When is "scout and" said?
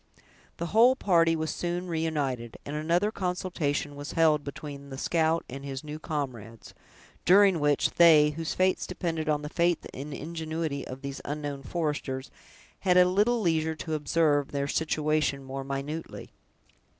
4.97-5.63